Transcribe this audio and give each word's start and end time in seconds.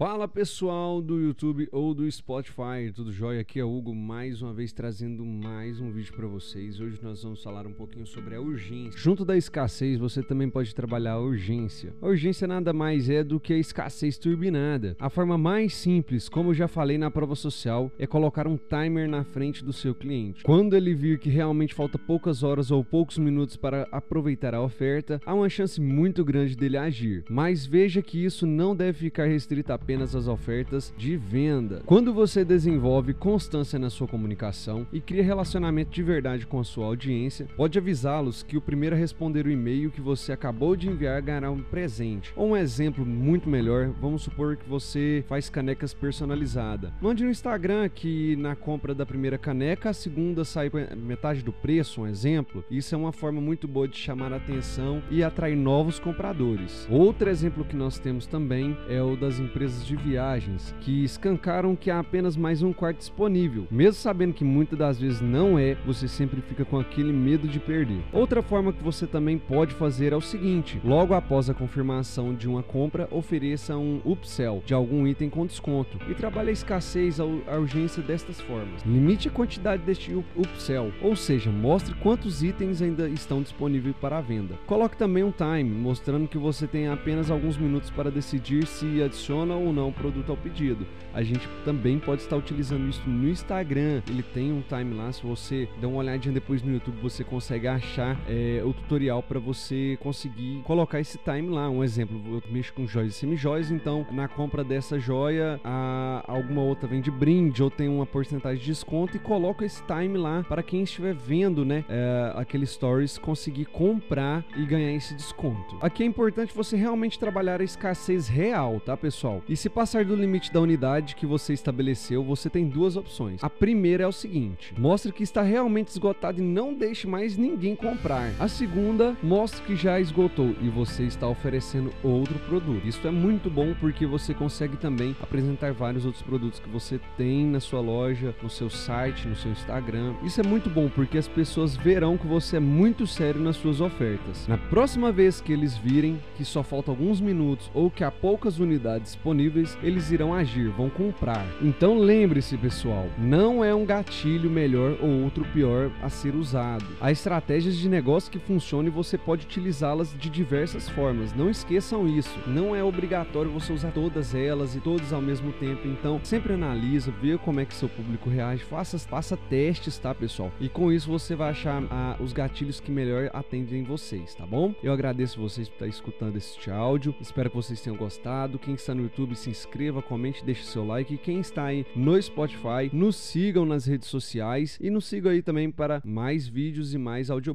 Fala 0.00 0.26
pessoal 0.26 1.02
do 1.02 1.20
YouTube 1.20 1.68
ou 1.70 1.92
do 1.92 2.10
Spotify, 2.10 2.90
tudo 2.96 3.12
jóia? 3.12 3.42
Aqui 3.42 3.60
é 3.60 3.64
Hugo, 3.66 3.94
mais 3.94 4.40
uma 4.40 4.50
vez 4.50 4.72
trazendo 4.72 5.22
mais 5.26 5.78
um 5.78 5.90
vídeo 5.90 6.14
para 6.14 6.26
vocês. 6.26 6.80
Hoje 6.80 6.98
nós 7.02 7.22
vamos 7.22 7.42
falar 7.42 7.66
um 7.66 7.72
pouquinho 7.74 8.06
sobre 8.06 8.34
a 8.34 8.40
urgência. 8.40 8.98
Junto 8.98 9.26
da 9.26 9.36
escassez, 9.36 9.98
você 9.98 10.22
também 10.22 10.48
pode 10.48 10.74
trabalhar 10.74 11.12
a 11.12 11.20
urgência. 11.20 11.92
A 12.00 12.06
urgência 12.06 12.48
nada 12.48 12.72
mais 12.72 13.10
é 13.10 13.22
do 13.22 13.38
que 13.38 13.52
a 13.52 13.58
escassez 13.58 14.16
turbinada. 14.16 14.96
A 14.98 15.10
forma 15.10 15.36
mais 15.36 15.74
simples, 15.74 16.30
como 16.30 16.54
já 16.54 16.66
falei 16.66 16.96
na 16.96 17.10
prova 17.10 17.34
social, 17.34 17.92
é 17.98 18.06
colocar 18.06 18.48
um 18.48 18.56
timer 18.56 19.06
na 19.06 19.22
frente 19.22 19.62
do 19.62 19.70
seu 19.70 19.94
cliente. 19.94 20.42
Quando 20.44 20.74
ele 20.74 20.94
vir 20.94 21.18
que 21.18 21.28
realmente 21.28 21.74
falta 21.74 21.98
poucas 21.98 22.42
horas 22.42 22.70
ou 22.70 22.82
poucos 22.82 23.18
minutos 23.18 23.54
para 23.54 23.86
aproveitar 23.92 24.54
a 24.54 24.62
oferta, 24.62 25.20
há 25.26 25.34
uma 25.34 25.50
chance 25.50 25.78
muito 25.78 26.24
grande 26.24 26.56
dele 26.56 26.78
agir. 26.78 27.22
Mas 27.28 27.66
veja 27.66 28.00
que 28.00 28.24
isso 28.24 28.46
não 28.46 28.74
deve 28.74 28.98
ficar 28.98 29.26
restrito 29.26 29.70
apenas 29.90 30.14
as 30.14 30.28
ofertas 30.28 30.94
de 30.96 31.16
venda. 31.16 31.82
Quando 31.84 32.14
você 32.14 32.44
desenvolve 32.44 33.12
constância 33.12 33.76
na 33.76 33.90
sua 33.90 34.06
comunicação 34.06 34.86
e 34.92 35.00
cria 35.00 35.24
relacionamento 35.24 35.90
de 35.90 36.00
verdade 36.00 36.46
com 36.46 36.60
a 36.60 36.64
sua 36.64 36.86
audiência, 36.86 37.48
pode 37.56 37.76
avisá-los 37.76 38.44
que 38.44 38.56
o 38.56 38.60
primeiro 38.60 38.94
a 38.94 38.98
responder 38.98 39.46
o 39.46 39.50
e-mail 39.50 39.90
que 39.90 40.00
você 40.00 40.30
acabou 40.30 40.76
de 40.76 40.88
enviar 40.88 41.20
ganhará 41.20 41.50
um 41.50 41.60
presente. 41.60 42.32
Ou 42.36 42.50
um 42.50 42.56
exemplo 42.56 43.04
muito 43.04 43.48
melhor, 43.48 43.88
vamos 44.00 44.22
supor 44.22 44.56
que 44.56 44.68
você 44.68 45.24
faz 45.28 45.50
canecas 45.50 45.92
personalizadas. 45.92 46.92
Mande 47.02 47.24
no 47.24 47.30
Instagram 47.30 47.88
que 47.88 48.36
na 48.36 48.54
compra 48.54 48.94
da 48.94 49.04
primeira 49.04 49.38
caneca, 49.38 49.90
a 49.90 49.92
segunda 49.92 50.44
sai 50.44 50.70
metade 50.96 51.42
do 51.42 51.52
preço, 51.52 52.02
um 52.02 52.06
exemplo. 52.06 52.64
Isso 52.70 52.94
é 52.94 52.98
uma 52.98 53.10
forma 53.10 53.40
muito 53.40 53.66
boa 53.66 53.88
de 53.88 53.98
chamar 53.98 54.32
a 54.32 54.36
atenção 54.36 55.02
e 55.10 55.24
atrair 55.24 55.56
novos 55.56 55.98
compradores. 55.98 56.86
Outro 56.88 57.28
exemplo 57.28 57.64
que 57.64 57.74
nós 57.74 57.98
temos 57.98 58.24
também 58.24 58.76
é 58.88 59.02
o 59.02 59.16
das 59.16 59.40
empresas 59.40 59.79
de 59.84 59.96
viagens 59.96 60.74
que 60.80 61.04
escancaram 61.04 61.76
que 61.76 61.90
há 61.90 61.98
apenas 61.98 62.36
mais 62.36 62.62
um 62.62 62.72
quarto 62.72 62.98
disponível. 62.98 63.66
Mesmo 63.70 63.94
sabendo 63.94 64.34
que 64.34 64.44
muitas 64.44 64.78
das 64.78 65.00
vezes 65.00 65.20
não 65.20 65.58
é, 65.58 65.76
você 65.86 66.08
sempre 66.08 66.40
fica 66.40 66.64
com 66.64 66.78
aquele 66.78 67.12
medo 67.12 67.46
de 67.48 67.58
perder. 67.58 68.00
Outra 68.12 68.42
forma 68.42 68.72
que 68.72 68.82
você 68.82 69.06
também 69.06 69.38
pode 69.38 69.74
fazer 69.74 70.12
é 70.12 70.16
o 70.16 70.20
seguinte: 70.20 70.80
logo 70.84 71.14
após 71.14 71.50
a 71.50 71.54
confirmação 71.54 72.34
de 72.34 72.48
uma 72.48 72.62
compra, 72.62 73.08
ofereça 73.10 73.76
um 73.76 74.00
upsell 74.04 74.62
de 74.64 74.74
algum 74.74 75.06
item 75.06 75.28
com 75.28 75.46
desconto 75.46 75.98
e 76.08 76.14
trabalhe 76.14 76.50
a 76.50 76.52
escassez, 76.52 77.20
a 77.20 77.24
urgência 77.24 78.02
destas 78.02 78.40
formas. 78.40 78.82
Limite 78.84 79.28
a 79.28 79.30
quantidade 79.30 79.82
deste 79.82 80.14
upsell, 80.14 80.92
ou 81.02 81.14
seja, 81.16 81.50
mostre 81.50 81.94
quantos 81.94 82.42
itens 82.42 82.82
ainda 82.82 83.08
estão 83.08 83.42
disponíveis 83.42 83.94
para 84.00 84.18
a 84.18 84.20
venda. 84.20 84.58
Coloque 84.66 84.96
também 84.96 85.24
um 85.24 85.32
time, 85.32 85.70
mostrando 85.70 86.28
que 86.28 86.38
você 86.38 86.66
tem 86.66 86.88
apenas 86.88 87.30
alguns 87.30 87.56
minutos 87.56 87.90
para 87.90 88.10
decidir 88.10 88.66
se 88.66 89.02
adiciona 89.02 89.56
ou 89.66 89.72
não 89.72 89.92
produto 89.92 90.30
ao 90.30 90.36
pedido. 90.36 90.86
A 91.12 91.22
gente 91.22 91.48
também 91.64 91.98
pode 91.98 92.22
estar 92.22 92.36
utilizando 92.36 92.88
isso 92.88 93.02
no 93.08 93.28
Instagram. 93.28 94.02
Ele 94.08 94.22
tem 94.22 94.52
um 94.52 94.62
time 94.62 94.94
lá. 94.94 95.12
Se 95.12 95.22
você 95.22 95.68
der 95.80 95.86
uma 95.86 95.98
olhadinha 95.98 96.32
depois 96.32 96.62
no 96.62 96.72
YouTube, 96.72 96.98
você 97.02 97.24
consegue 97.24 97.66
achar 97.66 98.16
é, 98.28 98.62
o 98.64 98.72
tutorial 98.72 99.22
para 99.22 99.40
você 99.40 99.98
conseguir 100.00 100.62
colocar 100.64 101.00
esse 101.00 101.18
time 101.18 101.48
lá. 101.48 101.68
Um 101.68 101.82
exemplo, 101.82 102.20
eu 102.26 102.42
mexo 102.52 102.72
com 102.72 102.86
joias 102.86 103.14
e 103.14 103.18
semi-joias, 103.18 103.70
então 103.70 104.06
na 104.10 104.28
compra 104.28 104.62
dessa 104.62 104.98
joia, 104.98 105.60
a, 105.64 106.22
alguma 106.26 106.62
outra 106.62 106.88
vem 106.88 107.00
de 107.00 107.10
brinde 107.10 107.62
ou 107.62 107.70
tem 107.70 107.88
uma 107.88 108.06
porcentagem 108.06 108.60
de 108.60 108.66
desconto 108.66 109.16
e 109.16 109.20
coloco 109.20 109.64
esse 109.64 109.82
time 109.84 110.16
lá 110.16 110.44
para 110.48 110.62
quem 110.62 110.82
estiver 110.82 111.14
vendo, 111.14 111.64
né, 111.64 111.84
é, 111.88 112.32
aquele 112.36 112.66
stories 112.66 113.18
conseguir 113.18 113.66
comprar 113.66 114.44
e 114.56 114.64
ganhar 114.64 114.92
esse 114.92 115.14
desconto. 115.14 115.76
Aqui 115.80 116.02
é 116.02 116.06
importante 116.06 116.54
você 116.54 116.76
realmente 116.76 117.18
trabalhar 117.18 117.60
a 117.60 117.64
escassez 117.64 118.28
real, 118.28 118.80
tá, 118.80 118.96
pessoal? 118.96 119.42
E 119.50 119.56
se 119.56 119.68
passar 119.68 120.04
do 120.04 120.14
limite 120.14 120.52
da 120.52 120.60
unidade 120.60 121.16
que 121.16 121.26
você 121.26 121.52
estabeleceu, 121.52 122.22
você 122.22 122.48
tem 122.48 122.68
duas 122.68 122.94
opções. 122.94 123.42
A 123.42 123.50
primeira 123.50 124.04
é 124.04 124.06
o 124.06 124.12
seguinte: 124.12 124.72
mostre 124.78 125.10
que 125.10 125.24
está 125.24 125.42
realmente 125.42 125.88
esgotado 125.88 126.40
e 126.40 126.44
não 126.44 126.72
deixe 126.72 127.08
mais 127.08 127.36
ninguém 127.36 127.74
comprar. 127.74 128.32
A 128.38 128.46
segunda, 128.46 129.16
mostre 129.20 129.60
que 129.64 129.74
já 129.74 129.98
esgotou 129.98 130.54
e 130.62 130.68
você 130.68 131.02
está 131.02 131.26
oferecendo 131.26 131.92
outro 132.00 132.38
produto. 132.46 132.86
Isso 132.86 133.04
é 133.08 133.10
muito 133.10 133.50
bom 133.50 133.74
porque 133.80 134.06
você 134.06 134.32
consegue 134.32 134.76
também 134.76 135.16
apresentar 135.20 135.72
vários 135.72 136.06
outros 136.06 136.22
produtos 136.22 136.60
que 136.60 136.68
você 136.68 137.00
tem 137.16 137.44
na 137.44 137.58
sua 137.58 137.80
loja, 137.80 138.32
no 138.40 138.48
seu 138.48 138.70
site, 138.70 139.26
no 139.26 139.34
seu 139.34 139.50
Instagram. 139.50 140.14
Isso 140.22 140.40
é 140.40 140.44
muito 140.44 140.70
bom 140.70 140.88
porque 140.88 141.18
as 141.18 141.26
pessoas 141.26 141.74
verão 141.74 142.16
que 142.16 142.26
você 142.28 142.58
é 142.58 142.60
muito 142.60 143.04
sério 143.04 143.40
nas 143.40 143.56
suas 143.56 143.80
ofertas. 143.80 144.46
Na 144.46 144.56
próxima 144.56 145.10
vez 145.10 145.40
que 145.40 145.52
eles 145.52 145.76
virem 145.76 146.20
que 146.36 146.44
só 146.44 146.62
faltam 146.62 146.94
alguns 146.94 147.20
minutos 147.20 147.68
ou 147.74 147.90
que 147.90 148.04
há 148.04 148.12
poucas 148.12 148.60
unidades 148.60 149.10
disponíveis, 149.10 149.39
disponíveis, 149.40 149.78
eles 149.82 150.10
irão 150.10 150.34
agir, 150.34 150.68
vão 150.68 150.90
comprar. 150.90 151.46
Então 151.62 151.98
lembre-se, 151.98 152.56
pessoal, 152.56 153.06
não 153.18 153.64
é 153.64 153.74
um 153.74 153.86
gatilho 153.86 154.50
melhor 154.50 154.98
ou 155.00 155.22
outro 155.22 155.44
pior 155.52 155.90
a 156.02 156.08
ser 156.08 156.34
usado. 156.34 156.84
Há 157.00 157.10
estratégias 157.10 157.76
de 157.76 157.88
negócio 157.88 158.30
que 158.30 158.38
funcionam 158.38 158.88
e 158.88 158.90
você 158.90 159.16
pode 159.16 159.46
utilizá-las 159.46 160.14
de 160.18 160.28
diversas 160.28 160.88
formas. 160.88 161.32
Não 161.34 161.48
esqueçam 161.48 162.06
isso. 162.06 162.38
Não 162.46 162.74
é 162.74 162.84
obrigatório 162.84 163.50
você 163.50 163.72
usar 163.72 163.92
todas 163.92 164.34
elas 164.34 164.76
e 164.76 164.80
todas 164.80 165.12
ao 165.12 165.22
mesmo 165.22 165.52
tempo. 165.52 165.88
Então, 165.88 166.20
sempre 166.22 166.52
analisa, 166.52 167.12
vê 167.22 167.38
como 167.38 167.60
é 167.60 167.64
que 167.64 167.74
seu 167.74 167.88
público 167.88 168.28
reage, 168.28 168.64
faça, 168.64 168.98
faça 168.98 169.36
testes, 169.36 169.98
tá, 169.98 170.14
pessoal? 170.14 170.52
E 170.60 170.68
com 170.68 170.92
isso 170.92 171.08
você 171.08 171.34
vai 171.34 171.50
achar 171.50 171.82
ah, 171.90 172.16
os 172.20 172.32
gatilhos 172.32 172.80
que 172.80 172.90
melhor 172.90 173.30
atendem 173.32 173.82
vocês, 173.82 174.34
tá 174.34 174.46
bom? 174.46 174.74
Eu 174.82 174.92
agradeço 174.92 175.40
vocês 175.40 175.68
por 175.68 175.74
estar 175.74 175.86
escutando 175.86 176.36
este 176.36 176.70
áudio. 176.70 177.14
Espero 177.20 177.50
que 177.50 177.56
vocês 177.56 177.80
tenham 177.80 177.96
gostado. 177.96 178.58
Quem 178.58 178.74
está 178.74 178.94
no 178.94 179.02
YouTube, 179.02 179.29
se 179.36 179.50
inscreva, 179.50 180.02
comente, 180.02 180.44
deixe 180.44 180.64
seu 180.64 180.86
like. 180.86 181.18
Quem 181.18 181.40
está 181.40 181.66
aí 181.66 181.86
no 181.94 182.20
Spotify, 182.20 182.90
nos 182.92 183.16
sigam 183.16 183.64
nas 183.64 183.86
redes 183.86 184.08
sociais 184.08 184.78
e 184.80 184.90
nos 184.90 185.06
sigam 185.06 185.32
aí 185.32 185.42
também 185.42 185.70
para 185.70 186.02
mais 186.04 186.46
vídeos 186.46 186.94
e 186.94 186.98
mais 186.98 187.30
audiobook. 187.30 187.50